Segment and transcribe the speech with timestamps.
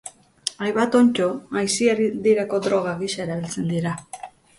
[0.67, 1.27] Hainbat onddo
[1.61, 3.93] aisialdirako droga gisa erabiltzen dira.